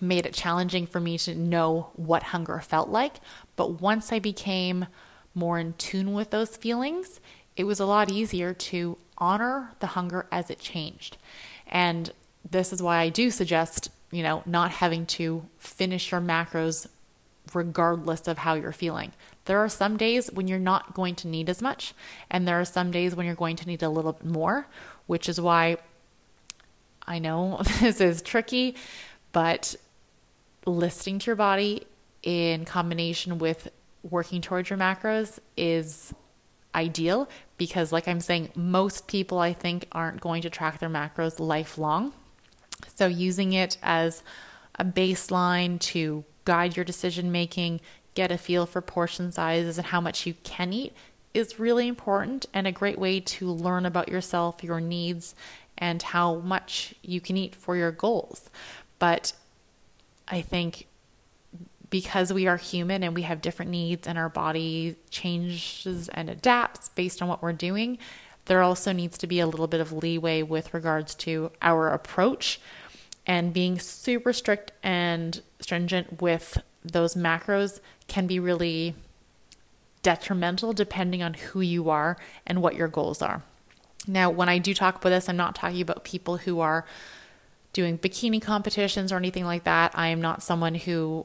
made 0.00 0.26
it 0.26 0.34
challenging 0.34 0.86
for 0.86 1.00
me 1.00 1.16
to 1.16 1.34
know 1.34 1.90
what 1.94 2.24
hunger 2.24 2.60
felt 2.60 2.88
like. 2.88 3.16
But 3.56 3.80
once 3.80 4.12
I 4.12 4.18
became 4.18 4.86
more 5.34 5.58
in 5.58 5.74
tune 5.74 6.12
with 6.12 6.30
those 6.30 6.56
feelings, 6.56 7.20
it 7.56 7.64
was 7.64 7.80
a 7.80 7.86
lot 7.86 8.10
easier 8.10 8.52
to 8.52 8.98
honor 9.18 9.70
the 9.80 9.88
hunger 9.88 10.26
as 10.32 10.50
it 10.50 10.58
changed. 10.58 11.16
And 11.66 12.10
this 12.48 12.72
is 12.72 12.82
why 12.82 12.98
I 12.98 13.08
do 13.08 13.30
suggest, 13.30 13.90
you 14.10 14.22
know, 14.22 14.42
not 14.44 14.72
having 14.72 15.06
to 15.06 15.46
finish 15.58 16.10
your 16.10 16.20
macros 16.20 16.88
regardless 17.54 18.28
of 18.28 18.38
how 18.38 18.54
you're 18.54 18.72
feeling. 18.72 19.12
There 19.44 19.58
are 19.58 19.68
some 19.68 19.96
days 19.96 20.30
when 20.32 20.48
you're 20.48 20.58
not 20.58 20.94
going 20.94 21.14
to 21.16 21.28
need 21.28 21.48
as 21.48 21.60
much, 21.60 21.94
and 22.30 22.46
there 22.46 22.60
are 22.60 22.64
some 22.64 22.90
days 22.90 23.14
when 23.14 23.26
you're 23.26 23.34
going 23.34 23.56
to 23.56 23.66
need 23.66 23.82
a 23.82 23.88
little 23.88 24.12
bit 24.12 24.26
more, 24.26 24.66
which 25.06 25.28
is 25.28 25.40
why 25.40 25.78
I 27.06 27.18
know 27.18 27.60
this 27.80 28.00
is 28.00 28.22
tricky, 28.22 28.76
but 29.32 29.74
listening 30.66 31.18
to 31.20 31.26
your 31.26 31.36
body 31.36 31.86
in 32.22 32.64
combination 32.64 33.38
with 33.38 33.68
working 34.02 34.40
towards 34.40 34.70
your 34.70 34.78
macros 34.78 35.38
is 35.56 36.14
ideal 36.74 37.28
because, 37.58 37.92
like 37.92 38.08
I'm 38.08 38.20
saying, 38.20 38.50
most 38.54 39.06
people 39.06 39.38
I 39.38 39.52
think 39.52 39.86
aren't 39.92 40.20
going 40.20 40.42
to 40.42 40.50
track 40.50 40.78
their 40.78 40.88
macros 40.88 41.38
lifelong. 41.38 42.12
So, 42.94 43.06
using 43.06 43.52
it 43.52 43.78
as 43.82 44.22
a 44.76 44.84
baseline 44.84 45.78
to 45.80 46.24
guide 46.44 46.76
your 46.76 46.84
decision 46.84 47.30
making, 47.32 47.80
get 48.14 48.30
a 48.30 48.38
feel 48.38 48.66
for 48.66 48.80
portion 48.80 49.32
sizes 49.32 49.78
and 49.78 49.88
how 49.88 50.00
much 50.00 50.26
you 50.26 50.34
can 50.42 50.72
eat 50.72 50.92
is 51.34 51.58
really 51.58 51.88
important 51.88 52.46
and 52.52 52.66
a 52.66 52.72
great 52.72 52.98
way 52.98 53.20
to 53.20 53.48
learn 53.48 53.86
about 53.86 54.08
yourself, 54.08 54.62
your 54.62 54.80
needs, 54.80 55.34
and 55.78 56.02
how 56.02 56.36
much 56.36 56.94
you 57.02 57.20
can 57.20 57.36
eat 57.36 57.54
for 57.54 57.76
your 57.76 57.90
goals. 57.90 58.50
But 58.98 59.32
I 60.28 60.42
think 60.42 60.86
because 61.88 62.32
we 62.32 62.46
are 62.46 62.56
human 62.56 63.02
and 63.02 63.14
we 63.14 63.22
have 63.22 63.42
different 63.42 63.70
needs 63.70 64.06
and 64.06 64.18
our 64.18 64.28
body 64.28 64.96
changes 65.10 66.08
and 66.08 66.30
adapts 66.30 66.88
based 66.90 67.20
on 67.20 67.28
what 67.28 67.42
we're 67.42 67.52
doing, 67.52 67.98
there 68.46 68.62
also 68.62 68.92
needs 68.92 69.18
to 69.18 69.26
be 69.26 69.40
a 69.40 69.46
little 69.46 69.66
bit 69.66 69.80
of 69.80 69.92
leeway 69.92 70.42
with 70.42 70.74
regards 70.74 71.14
to 71.14 71.50
our 71.60 71.88
approach 71.88 72.60
And 73.26 73.52
being 73.52 73.78
super 73.78 74.32
strict 74.32 74.72
and 74.82 75.40
stringent 75.60 76.20
with 76.20 76.58
those 76.84 77.14
macros 77.14 77.80
can 78.08 78.26
be 78.26 78.40
really 78.40 78.94
detrimental 80.02 80.72
depending 80.72 81.22
on 81.22 81.34
who 81.34 81.60
you 81.60 81.88
are 81.88 82.16
and 82.46 82.60
what 82.60 82.74
your 82.74 82.88
goals 82.88 83.22
are. 83.22 83.42
Now, 84.06 84.30
when 84.30 84.48
I 84.48 84.58
do 84.58 84.74
talk 84.74 84.96
about 84.96 85.10
this, 85.10 85.28
I'm 85.28 85.36
not 85.36 85.54
talking 85.54 85.80
about 85.80 86.02
people 86.02 86.38
who 86.38 86.60
are 86.60 86.84
doing 87.72 87.98
bikini 87.98 88.42
competitions 88.42 89.12
or 89.12 89.16
anything 89.16 89.44
like 89.44 89.64
that. 89.64 89.92
I 89.94 90.08
am 90.08 90.20
not 90.20 90.42
someone 90.42 90.74
who 90.74 91.24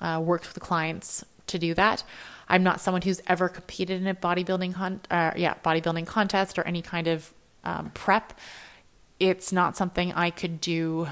uh, 0.00 0.20
works 0.24 0.52
with 0.52 0.62
clients 0.62 1.24
to 1.48 1.58
do 1.58 1.74
that. 1.74 2.04
I'm 2.48 2.62
not 2.62 2.80
someone 2.80 3.02
who's 3.02 3.20
ever 3.26 3.48
competed 3.48 4.00
in 4.00 4.06
a 4.06 4.14
bodybuilding 4.14 4.74
con- 4.74 5.00
uh, 5.10 5.32
yeah 5.36 5.54
bodybuilding 5.64 6.06
contest 6.06 6.58
or 6.58 6.62
any 6.62 6.82
kind 6.82 7.06
of 7.06 7.32
um, 7.64 7.90
prep. 7.94 8.38
It's 9.18 9.52
not 9.52 9.76
something 9.76 10.12
I 10.12 10.30
could 10.30 10.60
do 10.60 11.08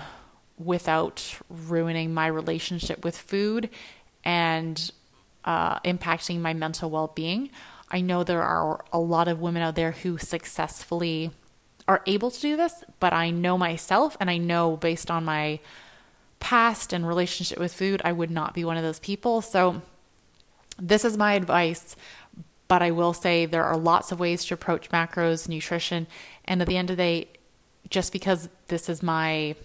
without 0.62 1.38
ruining 1.48 2.12
my 2.12 2.26
relationship 2.26 3.02
with 3.04 3.16
food 3.16 3.70
and 4.22 4.92
uh, 5.44 5.80
impacting 5.80 6.40
my 6.40 6.52
mental 6.52 6.90
well 6.90 7.10
being. 7.14 7.50
I 7.90 8.02
know 8.02 8.22
there 8.22 8.42
are 8.42 8.84
a 8.92 9.00
lot 9.00 9.26
of 9.26 9.40
women 9.40 9.62
out 9.62 9.74
there 9.74 9.92
who 9.92 10.18
successfully 10.18 11.30
are 11.88 12.02
able 12.06 12.30
to 12.30 12.40
do 12.40 12.56
this, 12.56 12.84
but 13.00 13.12
I 13.12 13.30
know 13.30 13.58
myself 13.58 14.16
and 14.20 14.30
I 14.30 14.36
know 14.36 14.76
based 14.76 15.10
on 15.10 15.24
my 15.24 15.58
past 16.38 16.92
and 16.92 17.06
relationship 17.06 17.58
with 17.58 17.72
food, 17.72 18.00
I 18.04 18.12
would 18.12 18.30
not 18.30 18.54
be 18.54 18.64
one 18.64 18.76
of 18.76 18.82
those 18.82 19.00
people. 19.00 19.40
So, 19.40 19.82
this 20.78 21.04
is 21.04 21.16
my 21.16 21.34
advice, 21.34 21.96
but 22.68 22.80
I 22.80 22.90
will 22.90 23.12
say 23.12 23.44
there 23.44 23.64
are 23.64 23.76
lots 23.76 24.12
of 24.12 24.20
ways 24.20 24.44
to 24.46 24.54
approach 24.54 24.88
macros, 24.90 25.48
nutrition, 25.48 26.06
and 26.46 26.62
at 26.62 26.68
the 26.68 26.76
end 26.76 26.90
of 26.90 26.96
the 26.96 27.02
day, 27.02 27.28
just 27.90 28.12
because 28.12 28.48
this 28.68 28.88
is 28.88 29.02
my 29.02 29.56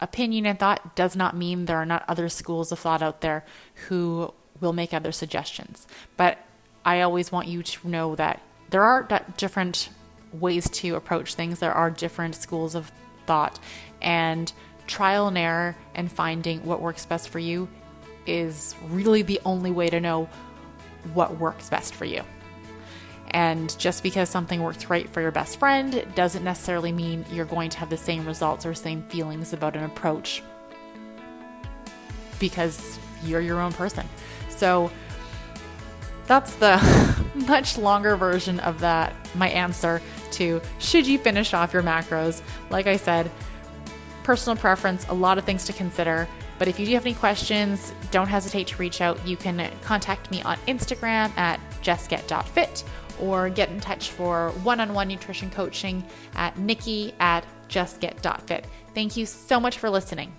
opinion 0.00 0.46
and 0.46 0.58
thought 0.58 0.94
does 0.96 1.16
not 1.16 1.36
mean 1.36 1.64
there 1.64 1.76
are 1.76 1.86
not 1.86 2.04
other 2.08 2.28
schools 2.28 2.72
of 2.72 2.78
thought 2.78 3.02
out 3.02 3.20
there 3.20 3.44
who 3.88 4.32
will 4.60 4.72
make 4.72 4.92
other 4.92 5.12
suggestions. 5.12 5.86
But 6.16 6.38
I 6.84 7.00
always 7.00 7.32
want 7.32 7.48
you 7.48 7.62
to 7.62 7.88
know 7.88 8.14
that 8.16 8.42
there 8.70 8.82
are 8.82 9.08
different 9.36 9.88
ways 10.32 10.68
to 10.68 10.96
approach 10.96 11.34
things, 11.34 11.58
there 11.58 11.72
are 11.72 11.90
different 11.90 12.34
schools 12.34 12.74
of 12.74 12.90
thought, 13.26 13.58
and 14.02 14.52
trial 14.86 15.28
and 15.28 15.38
error 15.38 15.76
and 15.94 16.10
finding 16.10 16.64
what 16.64 16.80
works 16.80 17.06
best 17.06 17.28
for 17.28 17.38
you 17.38 17.68
is 18.26 18.74
really 18.88 19.22
the 19.22 19.40
only 19.44 19.70
way 19.70 19.88
to 19.88 20.00
know 20.00 20.28
what 21.12 21.38
works 21.38 21.70
best 21.70 21.94
for 21.94 22.04
you. 22.04 22.22
And 23.34 23.76
just 23.80 24.04
because 24.04 24.30
something 24.30 24.62
works 24.62 24.88
right 24.88 25.10
for 25.10 25.20
your 25.20 25.32
best 25.32 25.58
friend 25.58 26.06
doesn't 26.14 26.44
necessarily 26.44 26.92
mean 26.92 27.24
you're 27.32 27.44
going 27.44 27.68
to 27.70 27.78
have 27.78 27.90
the 27.90 27.96
same 27.96 28.24
results 28.24 28.64
or 28.64 28.74
same 28.74 29.02
feelings 29.02 29.52
about 29.52 29.74
an 29.74 29.82
approach 29.82 30.40
because 32.38 32.96
you're 33.24 33.40
your 33.40 33.60
own 33.60 33.72
person. 33.72 34.08
So 34.50 34.88
that's 36.28 36.54
the 36.54 36.80
much 37.34 37.76
longer 37.76 38.14
version 38.14 38.60
of 38.60 38.78
that, 38.80 39.12
my 39.34 39.48
answer 39.48 40.00
to 40.30 40.62
should 40.78 41.04
you 41.04 41.18
finish 41.18 41.54
off 41.54 41.72
your 41.72 41.82
macros. 41.82 42.40
Like 42.70 42.86
I 42.86 42.96
said, 42.96 43.32
personal 44.22 44.56
preference, 44.56 45.08
a 45.08 45.14
lot 45.14 45.38
of 45.38 45.44
things 45.44 45.64
to 45.64 45.72
consider. 45.72 46.28
But 46.56 46.68
if 46.68 46.78
you 46.78 46.86
do 46.86 46.94
have 46.94 47.04
any 47.04 47.16
questions, 47.16 47.92
don't 48.12 48.28
hesitate 48.28 48.68
to 48.68 48.76
reach 48.76 49.00
out. 49.00 49.26
You 49.26 49.36
can 49.36 49.68
contact 49.82 50.30
me 50.30 50.40
on 50.42 50.56
Instagram 50.68 51.36
at 51.36 51.58
justget.fit 51.82 52.84
or 53.20 53.48
get 53.50 53.70
in 53.70 53.80
touch 53.80 54.10
for 54.10 54.50
one 54.62 54.80
on 54.80 54.94
one 54.94 55.08
nutrition 55.08 55.50
coaching 55.50 56.04
at 56.34 56.58
nikki 56.58 57.14
at 57.20 57.44
justget.fit. 57.68 58.66
Thank 58.94 59.16
you 59.16 59.26
so 59.26 59.58
much 59.58 59.78
for 59.78 59.90
listening. 59.90 60.32